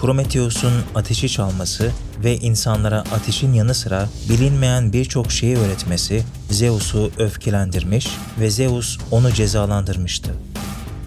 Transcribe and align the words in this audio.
Prometheus'un 0.00 0.72
ateşi 0.94 1.28
çalması 1.28 1.92
ve 2.24 2.36
insanlara 2.36 3.00
ateşin 3.00 3.52
yanı 3.52 3.74
sıra 3.74 4.08
bilinmeyen 4.28 4.92
birçok 4.92 5.32
şeyi 5.32 5.56
öğretmesi 5.56 6.24
Zeus'u 6.50 7.10
öfkelendirmiş 7.18 8.08
ve 8.40 8.50
Zeus 8.50 8.98
onu 9.10 9.32
cezalandırmıştı. 9.32 10.34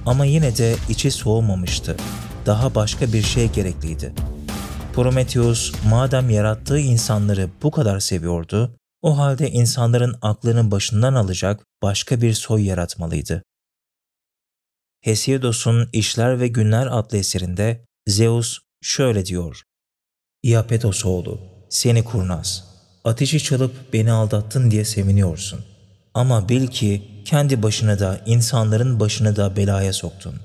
Ama 0.05 0.25
yine 0.25 0.57
de 0.57 0.75
içi 0.89 1.11
soğumamıştı. 1.11 1.97
Daha 2.45 2.75
başka 2.75 3.13
bir 3.13 3.21
şey 3.21 3.51
gerekliydi. 3.51 4.13
Prometheus 4.93 5.73
madem 5.89 6.29
yarattığı 6.29 6.79
insanları 6.79 7.49
bu 7.63 7.71
kadar 7.71 7.99
seviyordu, 7.99 8.75
o 9.01 9.17
halde 9.17 9.49
insanların 9.49 10.15
aklını 10.21 10.71
başından 10.71 11.13
alacak 11.13 11.65
başka 11.83 12.21
bir 12.21 12.33
soy 12.33 12.65
yaratmalıydı. 12.65 13.43
Hesiodos'un 15.01 15.89
İşler 15.93 16.39
ve 16.39 16.47
Günler 16.47 16.87
adlı 16.91 17.17
eserinde 17.17 17.85
Zeus 18.07 18.59
şöyle 18.81 19.25
diyor. 19.25 19.61
İapetos 20.43 21.05
oğlu, 21.05 21.39
seni 21.69 22.03
kurnaz. 22.03 22.71
Ateşi 23.03 23.43
çalıp 23.43 23.93
beni 23.93 24.11
aldattın 24.11 24.71
diye 24.71 24.85
seviniyorsun. 24.85 25.65
Ama 26.13 26.49
bil 26.49 26.67
ki 26.67 27.03
kendi 27.25 27.63
başını 27.63 27.99
da 27.99 28.21
insanların 28.25 28.99
başını 28.99 29.35
da 29.35 29.55
belaya 29.55 29.93
soktun. 29.93 30.35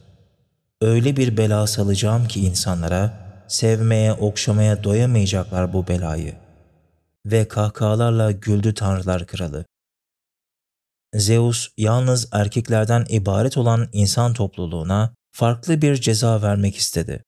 Öyle 0.80 1.16
bir 1.16 1.36
bela 1.36 1.66
salacağım 1.66 2.28
ki 2.28 2.40
insanlara, 2.40 3.26
sevmeye, 3.48 4.12
okşamaya 4.12 4.84
doyamayacaklar 4.84 5.72
bu 5.72 5.88
belayı. 5.88 6.34
Ve 7.26 7.48
kahkahalarla 7.48 8.30
güldü 8.30 8.74
tanrılar 8.74 9.26
kralı. 9.26 9.64
Zeus 11.14 11.68
yalnız 11.76 12.28
erkeklerden 12.32 13.06
ibaret 13.08 13.56
olan 13.56 13.88
insan 13.92 14.32
topluluğuna 14.32 15.14
farklı 15.32 15.82
bir 15.82 15.96
ceza 15.96 16.42
vermek 16.42 16.76
istedi. 16.76 17.24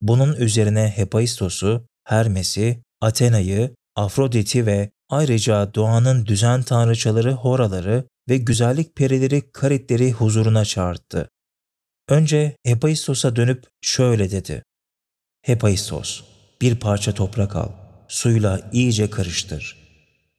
Bunun 0.00 0.36
üzerine 0.36 0.92
Hephaistos'u, 0.96 1.86
Hermes'i, 2.04 2.82
Athena'yı, 3.00 3.74
Afrodit'i 3.96 4.66
ve 4.66 4.90
ayrıca 5.08 5.74
doğanın 5.74 6.26
düzen 6.26 6.62
tanrıçaları 6.62 7.32
Horaları 7.32 8.04
ve 8.28 8.36
güzellik 8.36 8.96
perileri 8.96 9.50
Karitleri 9.52 10.12
huzuruna 10.12 10.64
çağırdı. 10.64 11.28
Önce 12.08 12.56
Hephaistos'a 12.64 13.36
dönüp 13.36 13.64
şöyle 13.80 14.30
dedi. 14.30 14.62
Hephaistos, 15.42 16.22
bir 16.60 16.74
parça 16.74 17.14
toprak 17.14 17.56
al, 17.56 17.68
suyla 18.08 18.70
iyice 18.72 19.10
karıştır. 19.10 19.76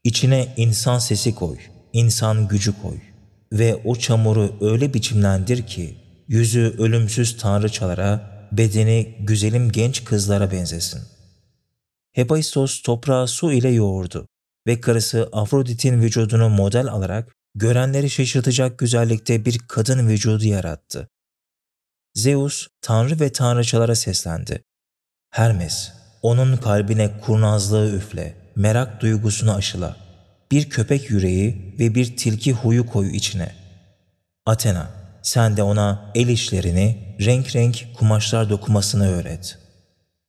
İçine 0.04 0.54
insan 0.58 1.00
sesi 1.00 1.36
koy, 1.36 1.58
insan 1.94 2.48
gücü 2.48 2.82
koy 2.82 2.98
ve 3.54 3.76
o 3.86 3.96
çamuru 3.96 4.56
öyle 4.62 4.94
biçimlendir 4.94 5.68
ki 5.68 5.96
yüzü 6.28 6.76
ölümsüz 6.78 7.38
tanrıçalara 7.38 8.37
bedeni 8.52 9.16
güzelim 9.20 9.72
genç 9.72 10.04
kızlara 10.04 10.52
benzesin. 10.52 11.02
Hephaistos 12.12 12.82
toprağı 12.82 13.28
su 13.28 13.52
ile 13.52 13.70
yoğurdu 13.70 14.28
ve 14.68 14.82
karısı 14.82 15.30
Afrodit'in 15.34 16.02
vücudunu 16.02 16.50
model 16.50 16.88
alarak 16.88 17.36
görenleri 17.56 18.10
şaşırtacak 18.10 18.80
güzellikte 18.80 19.46
bir 19.46 19.60
kadın 19.68 20.08
vücudu 20.08 20.46
yarattı. 20.46 21.10
Zeus, 22.14 22.68
tanrı 22.82 23.20
ve 23.20 23.32
tanrıçalara 23.32 23.96
seslendi. 23.96 24.64
Hermes, 25.30 25.92
onun 26.22 26.58
kalbine 26.58 27.20
kurnazlığı 27.22 27.96
üfle, 27.96 28.36
merak 28.56 29.02
duygusunu 29.02 29.56
aşıla. 29.56 29.96
Bir 30.52 30.70
köpek 30.70 31.10
yüreği 31.10 31.76
ve 31.80 31.96
bir 31.96 32.18
tilki 32.18 32.54
huyu 32.54 32.86
koyu 32.86 33.10
içine. 33.10 33.56
Athena, 34.46 34.97
sen 35.22 35.58
de 35.58 35.64
ona 35.64 36.12
el 36.16 36.28
işlerini, 36.28 37.16
renk 37.26 37.56
renk 37.56 37.86
kumaşlar 37.98 38.50
dokumasını 38.50 39.12
öğret. 39.12 39.58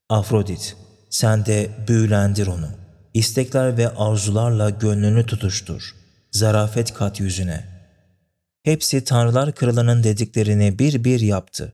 Afrodit, 0.08 0.76
sen 1.10 1.46
de 1.46 1.70
büyülendir 1.88 2.46
onu. 2.46 2.68
İstekler 3.14 3.78
ve 3.78 3.88
arzularla 3.88 4.70
gönlünü 4.70 5.26
tutuştur. 5.26 5.94
Zarafet 6.30 6.94
kat 6.94 7.20
yüzüne. 7.20 7.64
Hepsi 8.62 9.04
Tanrılar 9.04 9.54
Kralı'nın 9.54 10.02
dediklerini 10.02 10.78
bir 10.78 11.04
bir 11.04 11.20
yaptı. 11.20 11.72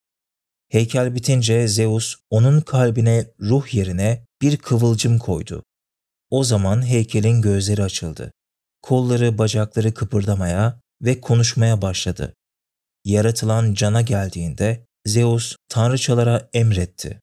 Heykel 0.68 1.14
bitince 1.14 1.68
Zeus 1.68 2.16
onun 2.30 2.60
kalbine 2.60 3.26
ruh 3.40 3.74
yerine 3.74 4.26
bir 4.42 4.56
kıvılcım 4.56 5.18
koydu. 5.18 5.62
O 6.30 6.44
zaman 6.44 6.86
heykelin 6.86 7.42
gözleri 7.42 7.82
açıldı. 7.82 8.32
Kolları 8.82 9.38
bacakları 9.38 9.94
kıpırdamaya 9.94 10.80
ve 11.02 11.20
konuşmaya 11.20 11.82
başladı 11.82 12.34
yaratılan 13.04 13.74
cana 13.74 14.02
geldiğinde 14.02 14.86
Zeus 15.06 15.56
tanrıçalara 15.68 16.48
emretti. 16.54 17.20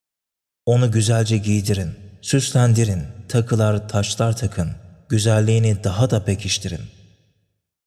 Onu 0.66 0.92
güzelce 0.92 1.38
giydirin, 1.38 1.92
süslendirin, 2.22 3.04
takılar, 3.30 3.90
taşlar 3.90 4.38
takın, 4.38 4.72
güzelliğini 5.10 5.84
daha 5.84 6.10
da 6.10 6.26
pekiştirin. 6.26 6.82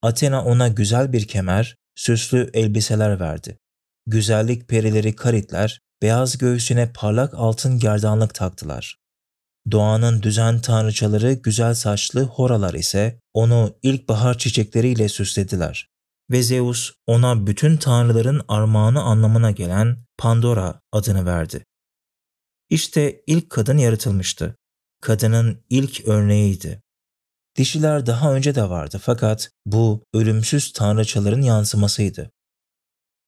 Athena 0.02 0.44
ona 0.44 0.68
güzel 0.68 1.12
bir 1.12 1.28
kemer, 1.28 1.76
süslü 1.94 2.50
elbiseler 2.54 3.20
verdi. 3.20 3.58
Güzellik 4.06 4.68
perileri 4.68 5.16
karitler, 5.16 5.80
beyaz 6.02 6.38
göğsüne 6.38 6.92
parlak 6.92 7.34
altın 7.34 7.78
gerdanlık 7.78 8.34
taktılar. 8.34 8.96
Doğanın 9.70 10.22
düzen 10.22 10.60
tanrıçaları 10.60 11.32
güzel 11.32 11.74
saçlı 11.74 12.22
horalar 12.22 12.74
ise 12.74 13.18
onu 13.34 13.74
ilkbahar 13.82 14.38
çiçekleriyle 14.38 15.08
süslediler 15.08 15.93
ve 16.30 16.42
Zeus 16.42 16.92
ona 17.06 17.46
bütün 17.46 17.76
tanrıların 17.76 18.42
armağanı 18.48 19.02
anlamına 19.02 19.50
gelen 19.50 20.04
Pandora 20.18 20.80
adını 20.92 21.26
verdi. 21.26 21.64
İşte 22.70 23.22
ilk 23.26 23.50
kadın 23.50 23.78
yaratılmıştı. 23.78 24.56
Kadının 25.00 25.64
ilk 25.70 26.08
örneğiydi. 26.08 26.82
Dişiler 27.56 28.06
daha 28.06 28.34
önce 28.34 28.54
de 28.54 28.70
vardı 28.70 29.00
fakat 29.02 29.50
bu 29.66 30.04
ölümsüz 30.14 30.72
tanrıçaların 30.72 31.42
yansımasıydı. 31.42 32.30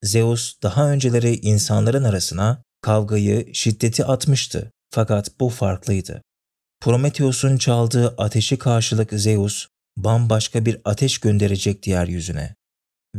Zeus 0.02 0.62
daha 0.62 0.90
önceleri 0.90 1.36
insanların 1.36 2.04
arasına 2.04 2.62
kavgayı, 2.82 3.54
şiddeti 3.54 4.04
atmıştı 4.04 4.72
fakat 4.90 5.40
bu 5.40 5.48
farklıydı. 5.48 6.22
Prometheus'un 6.80 7.58
çaldığı 7.58 8.08
ateşi 8.08 8.58
karşılık 8.58 9.10
Zeus 9.12 9.66
bambaşka 9.96 10.66
bir 10.66 10.80
ateş 10.84 11.18
gönderecekti 11.18 11.90
yeryüzüne 11.90 12.55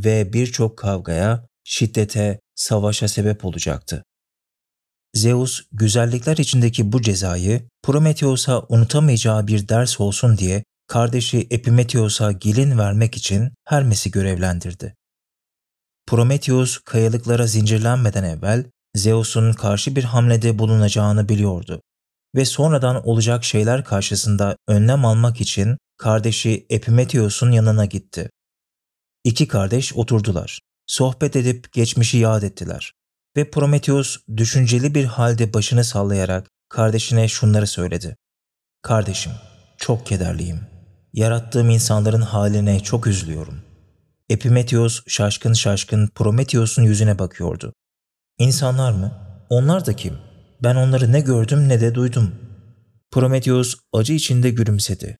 ve 0.05 0.33
birçok 0.33 0.77
kavgaya, 0.77 1.47
şiddete, 1.63 2.39
savaşa 2.55 3.07
sebep 3.07 3.45
olacaktı. 3.45 4.03
Zeus, 5.13 5.61
güzellikler 5.71 6.37
içindeki 6.37 6.91
bu 6.91 7.01
cezayı 7.01 7.69
Prometheus'a 7.83 8.65
unutamayacağı 8.69 9.47
bir 9.47 9.67
ders 9.67 9.99
olsun 9.99 10.37
diye 10.37 10.63
kardeşi 10.87 11.47
Epimetheus'a 11.51 12.31
gelin 12.31 12.77
vermek 12.77 13.17
için 13.17 13.53
Hermes'i 13.65 14.11
görevlendirdi. 14.11 14.95
Prometheus 16.07 16.77
kayalıklara 16.77 17.47
zincirlenmeden 17.47 18.23
evvel 18.23 18.65
Zeus'un 18.95 19.53
karşı 19.53 19.95
bir 19.95 20.03
hamlede 20.03 20.59
bulunacağını 20.59 21.29
biliyordu 21.29 21.81
ve 22.35 22.45
sonradan 22.45 23.07
olacak 23.07 23.43
şeyler 23.43 23.83
karşısında 23.83 24.57
önlem 24.67 25.05
almak 25.05 25.41
için 25.41 25.77
kardeşi 25.97 26.65
Epimetheus'un 26.69 27.51
yanına 27.51 27.85
gitti. 27.85 28.29
İki 29.27 29.47
kardeş 29.47 29.93
oturdular. 29.95 30.59
Sohbet 30.85 31.35
edip 31.35 31.73
geçmişi 31.73 32.17
yad 32.17 32.43
ettiler. 32.43 32.93
Ve 33.37 33.49
Prometheus 33.51 34.17
düşünceli 34.37 34.95
bir 34.95 35.05
halde 35.05 35.53
başını 35.53 35.83
sallayarak 35.83 36.49
kardeşine 36.69 37.27
şunları 37.27 37.67
söyledi. 37.67 38.15
Kardeşim, 38.81 39.31
çok 39.77 40.05
kederliyim. 40.05 40.59
Yarattığım 41.13 41.69
insanların 41.69 42.21
haline 42.21 42.79
çok 42.79 43.07
üzülüyorum. 43.07 43.61
Epimetheus 44.29 45.03
şaşkın 45.07 45.53
şaşkın 45.53 46.07
Prometheus'un 46.07 46.83
yüzüne 46.83 47.19
bakıyordu. 47.19 47.73
İnsanlar 48.39 48.91
mı? 48.91 49.11
Onlar 49.49 49.85
da 49.85 49.95
kim? 49.95 50.17
Ben 50.63 50.75
onları 50.75 51.11
ne 51.11 51.19
gördüm 51.19 51.69
ne 51.69 51.81
de 51.81 51.95
duydum. 51.95 52.35
Prometheus 53.11 53.75
acı 53.93 54.13
içinde 54.13 54.49
gülümsedi. 54.49 55.17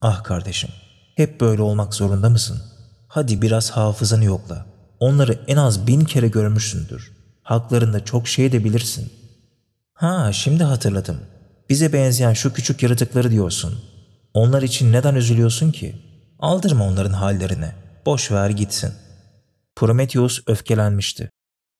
Ah 0.00 0.24
kardeşim, 0.24 0.70
hep 1.16 1.40
böyle 1.40 1.62
olmak 1.62 1.94
zorunda 1.94 2.30
mısın? 2.30 2.71
Hadi 3.14 3.42
biraz 3.42 3.70
hafızanı 3.70 4.24
yokla. 4.24 4.66
Onları 5.00 5.38
en 5.46 5.56
az 5.56 5.86
bin 5.86 6.04
kere 6.04 6.28
görmüşsündür. 6.28 7.12
Haklarında 7.42 8.04
çok 8.04 8.28
şey 8.28 8.52
de 8.52 8.64
bilirsin. 8.64 9.12
Ha 9.94 10.32
şimdi 10.32 10.64
hatırladım. 10.64 11.20
Bize 11.70 11.92
benzeyen 11.92 12.32
şu 12.32 12.52
küçük 12.52 12.82
yaratıkları 12.82 13.30
diyorsun. 13.30 13.80
Onlar 14.34 14.62
için 14.62 14.92
neden 14.92 15.14
üzülüyorsun 15.14 15.72
ki? 15.72 15.96
Aldırma 16.38 16.86
onların 16.86 17.12
hallerine. 17.12 17.72
Boş 18.06 18.30
ver 18.30 18.50
gitsin. 18.50 18.92
Prometheus 19.76 20.40
öfkelenmişti. 20.46 21.30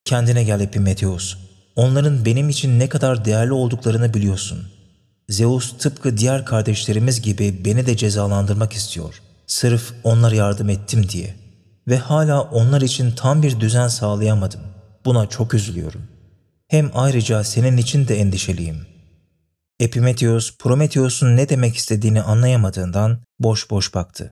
Kendine 0.05 0.45
gel 0.45 0.61
Epimetheus. 0.61 1.37
Onların 1.77 2.25
benim 2.25 2.49
için 2.49 2.79
ne 2.79 2.89
kadar 2.89 3.25
değerli 3.25 3.53
olduklarını 3.53 4.15
biliyorsun. 4.15 4.67
Zeus 5.29 5.79
tıpkı 5.79 6.17
diğer 6.17 6.45
kardeşlerimiz 6.45 7.23
gibi 7.23 7.65
beni 7.65 7.87
de 7.87 7.97
cezalandırmak 7.97 8.73
istiyor. 8.73 9.23
Sırf 9.53 9.93
onlara 10.05 10.35
yardım 10.35 10.69
ettim 10.69 11.09
diye. 11.09 11.35
Ve 11.89 11.99
hala 11.99 12.43
onlar 12.43 12.81
için 12.81 13.11
tam 13.11 13.43
bir 13.43 13.61
düzen 13.61 13.89
sağlayamadım. 13.89 14.61
Buna 15.05 15.29
çok 15.29 15.55
üzülüyorum. 15.55 16.03
hem 16.69 16.91
ayrıca 16.95 17.45
senin 17.45 17.77
için 17.77 18.09
de 18.09 18.17
endişeliyim. 18.21 18.87
Epimetheus, 19.81 20.57
Prometheus'un 20.59 21.37
ne 21.37 21.49
demek 21.49 21.77
istediğini 21.77 22.23
anlayamadığından 22.23 23.19
boş 23.39 23.71
boş 23.71 23.95
baktı. 23.95 24.31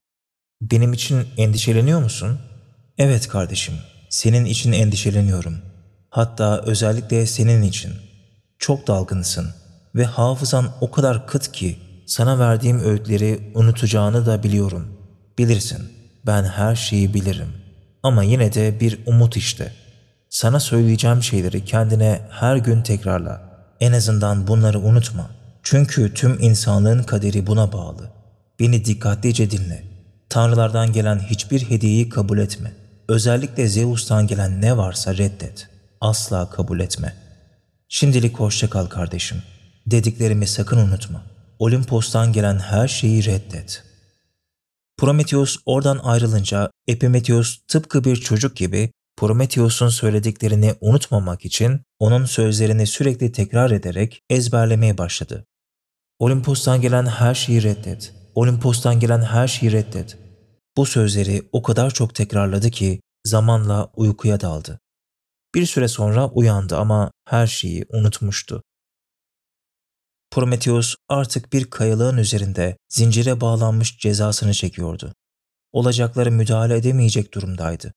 Benim 0.62 0.92
için 0.92 1.26
endişeleniyor 1.36 2.02
musun? 2.02 2.38
Evet 2.98 3.28
kardeşim, 3.28 3.74
senin 4.08 4.44
için 4.44 4.72
endişeleniyorum. 4.72 5.58
Hatta 6.10 6.62
özellikle 6.66 7.26
senin 7.26 7.62
için. 7.62 7.92
Çok 8.58 8.86
dalgınsın 8.86 9.46
ve 9.94 10.04
hafızan 10.04 10.72
o 10.80 10.90
kadar 10.90 11.26
kıt 11.26 11.52
ki 11.52 11.78
sana 12.06 12.38
verdiğim 12.38 12.78
öğütleri 12.78 13.52
unutacağını 13.54 14.26
da 14.26 14.42
biliyorum. 14.42 14.99
Bilirsin, 15.38 15.92
ben 16.26 16.44
her 16.44 16.76
şeyi 16.76 17.14
bilirim. 17.14 17.52
Ama 18.02 18.22
yine 18.22 18.54
de 18.54 18.80
bir 18.80 18.98
umut 19.06 19.36
işte. 19.36 19.72
Sana 20.28 20.60
söyleyeceğim 20.60 21.22
şeyleri 21.22 21.64
kendine 21.64 22.20
her 22.30 22.56
gün 22.56 22.82
tekrarla. 22.82 23.42
En 23.80 23.92
azından 23.92 24.46
bunları 24.46 24.80
unutma. 24.80 25.30
Çünkü 25.62 26.14
tüm 26.14 26.42
insanlığın 26.42 27.02
kaderi 27.02 27.46
buna 27.46 27.72
bağlı. 27.72 28.10
Beni 28.60 28.84
dikkatlice 28.84 29.50
dinle. 29.50 29.82
Tanrılardan 30.28 30.92
gelen 30.92 31.18
hiçbir 31.18 31.70
hediyeyi 31.70 32.08
kabul 32.08 32.38
etme. 32.38 32.72
Özellikle 33.08 33.68
Zeus'tan 33.68 34.26
gelen 34.26 34.62
ne 34.62 34.76
varsa 34.76 35.16
reddet. 35.16 35.68
Asla 36.00 36.50
kabul 36.50 36.80
etme. 36.80 37.14
Şimdilik 37.88 38.38
hoşça 38.38 38.70
kal 38.70 38.86
kardeşim. 38.86 39.42
Dediklerimi 39.86 40.46
sakın 40.46 40.76
unutma. 40.76 41.22
Olimpos'tan 41.58 42.32
gelen 42.32 42.58
her 42.58 42.88
şeyi 42.88 43.24
reddet. 43.24 43.84
Prometheus 45.00 45.56
oradan 45.66 45.98
ayrılınca 46.02 46.70
Epimetheus 46.88 47.58
tıpkı 47.68 48.04
bir 48.04 48.16
çocuk 48.16 48.56
gibi 48.56 48.92
Prometheus'un 49.16 49.88
söylediklerini 49.88 50.74
unutmamak 50.80 51.44
için 51.44 51.80
onun 51.98 52.24
sözlerini 52.24 52.86
sürekli 52.86 53.32
tekrar 53.32 53.70
ederek 53.70 54.20
ezberlemeye 54.30 54.98
başladı. 54.98 55.44
Olimpos'tan 56.18 56.80
gelen 56.80 57.06
her 57.06 57.34
şeyi 57.34 57.62
reddet. 57.62 58.14
Olimpos'tan 58.34 59.00
gelen 59.00 59.22
her 59.22 59.48
şeyi 59.48 59.72
reddet. 59.72 60.18
Bu 60.76 60.86
sözleri 60.86 61.48
o 61.52 61.62
kadar 61.62 61.90
çok 61.90 62.14
tekrarladı 62.14 62.70
ki 62.70 63.00
zamanla 63.26 63.90
uykuya 63.96 64.40
daldı. 64.40 64.80
Bir 65.54 65.66
süre 65.66 65.88
sonra 65.88 66.28
uyandı 66.28 66.76
ama 66.76 67.10
her 67.28 67.46
şeyi 67.46 67.84
unutmuştu. 67.92 68.62
Prometheus 70.30 70.94
artık 71.08 71.52
bir 71.52 71.70
kayalığın 71.70 72.16
üzerinde 72.16 72.76
zincire 72.88 73.40
bağlanmış 73.40 73.98
cezasını 73.98 74.54
çekiyordu. 74.54 75.12
Olacakları 75.72 76.30
müdahale 76.30 76.76
edemeyecek 76.76 77.34
durumdaydı. 77.34 77.92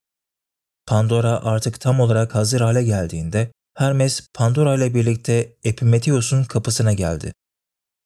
Pandora 0.87 1.43
artık 1.43 1.79
tam 1.79 1.99
olarak 1.99 2.35
hazır 2.35 2.61
hale 2.61 2.83
geldiğinde 2.83 3.51
Hermes 3.77 4.27
Pandora 4.33 4.75
ile 4.75 4.95
birlikte 4.95 5.57
Epimetheus'un 5.63 6.43
kapısına 6.43 6.93
geldi. 6.93 7.33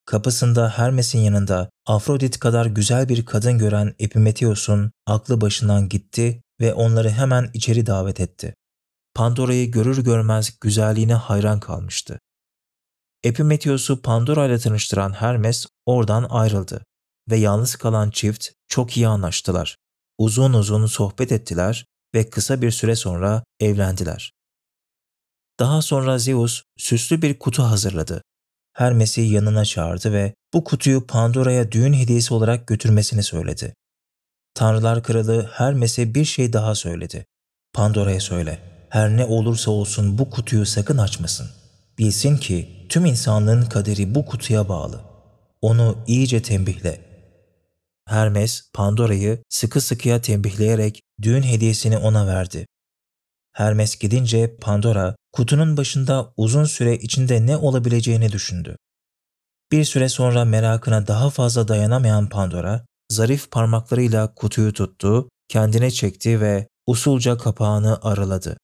Kapısında 0.05 0.69
Hermes'in 0.69 1.19
yanında 1.19 1.69
Afrodit 1.85 2.39
kadar 2.39 2.65
güzel 2.65 3.09
bir 3.09 3.25
kadın 3.25 3.57
gören 3.57 3.95
Epimetheus'un 3.99 4.91
aklı 5.05 5.41
başından 5.41 5.89
gitti 5.89 6.41
ve 6.61 6.73
onları 6.73 7.09
hemen 7.09 7.49
içeri 7.53 7.85
davet 7.85 8.19
etti. 8.19 8.53
Pandora'yı 9.15 9.71
görür 9.71 10.03
görmez 10.03 10.59
güzelliğine 10.61 11.13
hayran 11.13 11.59
kalmıştı. 11.59 12.19
Epimetheus'u 13.23 14.01
Pandora 14.01 14.45
ile 14.45 14.59
tanıştıran 14.59 15.13
Hermes 15.13 15.65
oradan 15.85 16.27
ayrıldı 16.29 16.85
ve 17.29 17.37
yalnız 17.37 17.75
kalan 17.75 18.09
çift 18.09 18.49
çok 18.67 18.97
iyi 18.97 19.07
anlaştılar. 19.07 19.77
Uzun 20.17 20.53
uzun 20.53 20.85
sohbet 20.85 21.31
ettiler 21.31 21.85
ve 22.15 22.29
kısa 22.29 22.61
bir 22.61 22.71
süre 22.71 22.95
sonra 22.95 23.43
evlendiler. 23.59 24.31
Daha 25.59 25.81
sonra 25.81 26.17
Zeus 26.17 26.63
süslü 26.77 27.21
bir 27.21 27.39
kutu 27.39 27.63
hazırladı. 27.63 28.21
Hermes'i 28.73 29.21
yanına 29.21 29.65
çağırdı 29.65 30.13
ve 30.13 30.33
bu 30.53 30.63
kutuyu 30.63 31.07
Pandora'ya 31.07 31.71
düğün 31.71 31.93
hediyesi 31.93 32.33
olarak 32.33 32.67
götürmesini 32.67 33.23
söyledi. 33.23 33.73
Tanrılar 34.53 35.03
Kralı 35.03 35.49
Hermes'e 35.53 36.13
bir 36.15 36.25
şey 36.25 36.53
daha 36.53 36.75
söyledi. 36.75 37.25
Pandora'ya 37.73 38.19
söyle, 38.19 38.59
her 38.89 39.17
ne 39.17 39.25
olursa 39.25 39.71
olsun 39.71 40.17
bu 40.17 40.29
kutuyu 40.29 40.65
sakın 40.65 40.97
açmasın. 40.97 41.49
Bilsin 41.97 42.37
ki 42.37 42.85
tüm 42.89 43.05
insanlığın 43.05 43.65
kaderi 43.65 44.15
bu 44.15 44.25
kutuya 44.25 44.69
bağlı. 44.69 45.01
Onu 45.61 45.97
iyice 46.07 46.41
tembihle. 46.41 47.01
Hermes, 48.05 48.71
Pandora'yı 48.73 49.43
sıkı 49.49 49.81
sıkıya 49.81 50.21
tembihleyerek 50.21 51.01
düğün 51.21 51.43
hediyesini 51.43 51.97
ona 51.97 52.27
verdi. 52.27 52.65
Hermes 53.53 53.99
gidince 53.99 54.57
Pandora 54.57 55.15
kutunun 55.33 55.77
başında 55.77 56.33
uzun 56.37 56.63
süre 56.65 56.95
içinde 56.95 57.45
ne 57.45 57.57
olabileceğini 57.57 58.31
düşündü. 58.31 58.77
Bir 59.71 59.85
süre 59.85 60.09
sonra 60.09 60.45
merakına 60.45 61.07
daha 61.07 61.29
fazla 61.29 61.67
dayanamayan 61.67 62.29
Pandora, 62.29 62.85
zarif 63.11 63.51
parmaklarıyla 63.51 64.33
kutuyu 64.33 64.73
tuttu, 64.73 65.29
kendine 65.47 65.91
çekti 65.91 66.41
ve 66.41 66.67
usulca 66.87 67.37
kapağını 67.37 67.99
araladı. 68.01 68.57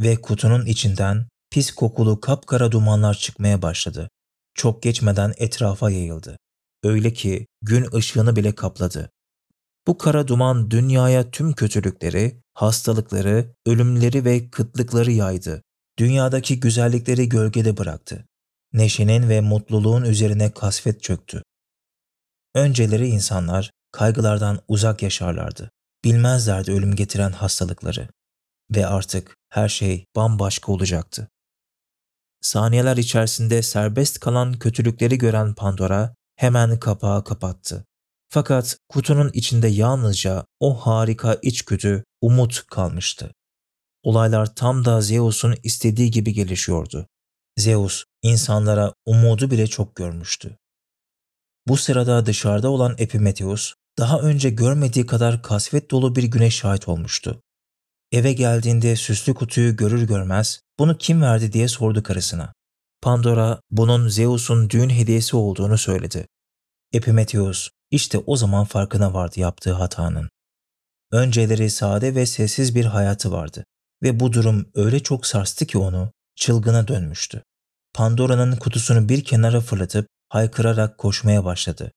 Ve 0.00 0.16
kutunun 0.16 0.66
içinden 0.66 1.26
pis 1.56 1.70
kokulu 1.70 2.20
kapkara 2.20 2.72
dumanlar 2.72 3.14
çıkmaya 3.14 3.62
başladı. 3.62 4.08
Çok 4.54 4.82
geçmeden 4.82 5.34
etrafa 5.36 5.90
yayıldı. 5.90 6.38
Öyle 6.84 7.12
ki 7.12 7.46
gün 7.62 7.94
ışığını 7.94 8.36
bile 8.36 8.54
kapladı. 8.54 9.10
Bu 9.86 9.98
kara 9.98 10.28
duman 10.28 10.70
dünyaya 10.70 11.30
tüm 11.30 11.52
kötülükleri, 11.52 12.42
hastalıkları, 12.54 13.54
ölümleri 13.66 14.24
ve 14.24 14.50
kıtlıkları 14.50 15.12
yaydı. 15.12 15.62
Dünyadaki 15.98 16.60
güzellikleri 16.60 17.28
gölgede 17.28 17.76
bıraktı. 17.76 18.26
Neşenin 18.72 19.28
ve 19.28 19.40
mutluluğun 19.40 20.02
üzerine 20.02 20.50
kasvet 20.50 21.02
çöktü. 21.02 21.42
Önceleri 22.54 23.08
insanlar 23.08 23.70
kaygılardan 23.92 24.60
uzak 24.68 25.02
yaşarlardı. 25.02 25.70
Bilmezlerdi 26.04 26.72
ölüm 26.72 26.96
getiren 26.96 27.32
hastalıkları. 27.32 28.08
Ve 28.74 28.86
artık 28.86 29.36
her 29.48 29.68
şey 29.68 30.04
bambaşka 30.16 30.72
olacaktı. 30.72 31.28
Saniyeler 32.40 32.96
içerisinde 32.96 33.62
serbest 33.62 34.20
kalan 34.20 34.52
kötülükleri 34.52 35.18
gören 35.18 35.54
Pandora 35.54 36.14
hemen 36.36 36.78
kapağı 36.80 37.24
kapattı. 37.24 37.84
Fakat 38.28 38.78
kutunun 38.88 39.30
içinde 39.34 39.68
yalnızca 39.68 40.44
o 40.60 40.74
harika 40.74 41.38
içgüdü, 41.42 42.04
umut 42.20 42.66
kalmıştı. 42.66 43.32
Olaylar 44.02 44.54
tam 44.54 44.84
da 44.84 45.00
Zeus'un 45.00 45.54
istediği 45.62 46.10
gibi 46.10 46.32
gelişiyordu. 46.32 47.06
Zeus 47.56 48.04
insanlara 48.22 48.92
umudu 49.06 49.50
bile 49.50 49.66
çok 49.66 49.96
görmüştü. 49.96 50.56
Bu 51.68 51.76
sırada 51.76 52.26
dışarıda 52.26 52.68
olan 52.68 52.94
Epimetheus 52.98 53.74
daha 53.98 54.20
önce 54.20 54.50
görmediği 54.50 55.06
kadar 55.06 55.42
kasvet 55.42 55.90
dolu 55.90 56.16
bir 56.16 56.24
güneş 56.24 56.56
şahit 56.56 56.88
olmuştu. 56.88 57.42
Eve 58.12 58.32
geldiğinde 58.32 58.96
süslü 58.96 59.34
kutuyu 59.34 59.76
görür 59.76 60.02
görmez 60.02 60.60
bunu 60.78 60.98
kim 60.98 61.22
verdi 61.22 61.52
diye 61.52 61.68
sordu 61.68 62.02
karısına. 62.02 62.52
Pandora 63.02 63.60
bunun 63.70 64.08
Zeus'un 64.08 64.70
düğün 64.70 64.90
hediyesi 64.90 65.36
olduğunu 65.36 65.78
söyledi. 65.78 66.26
Epimetheus 66.92 67.68
işte 67.90 68.18
o 68.18 68.36
zaman 68.36 68.64
farkına 68.64 69.14
vardı 69.14 69.40
yaptığı 69.40 69.72
hatanın. 69.72 70.30
Önceleri 71.12 71.70
sade 71.70 72.14
ve 72.14 72.26
sessiz 72.26 72.74
bir 72.74 72.84
hayatı 72.84 73.32
vardı 73.32 73.64
ve 74.02 74.20
bu 74.20 74.32
durum 74.32 74.66
öyle 74.74 75.00
çok 75.00 75.26
sarstı 75.26 75.66
ki 75.66 75.78
onu 75.78 76.12
çılgına 76.36 76.88
dönmüştü. 76.88 77.42
Pandora'nın 77.94 78.56
kutusunu 78.56 79.08
bir 79.08 79.24
kenara 79.24 79.60
fırlatıp 79.60 80.06
haykırarak 80.28 80.98
koşmaya 80.98 81.44
başladı. 81.44 81.92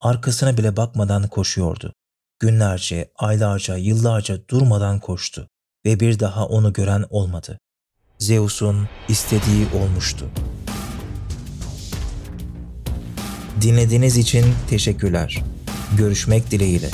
Arkasına 0.00 0.56
bile 0.56 0.76
bakmadan 0.76 1.28
koşuyordu. 1.28 1.92
Günlerce, 2.40 3.10
aylarca, 3.16 3.76
yıllarca 3.76 4.48
durmadan 4.48 5.00
koştu 5.00 5.48
ve 5.86 6.00
bir 6.00 6.18
daha 6.18 6.46
onu 6.46 6.72
gören 6.72 7.04
olmadı. 7.10 7.58
Zeus'un 8.18 8.88
istediği 9.08 9.66
olmuştu. 9.82 10.26
Dinlediğiniz 13.60 14.16
için 14.16 14.44
teşekkürler. 14.70 15.42
Görüşmek 15.98 16.50
dileğiyle. 16.50 16.90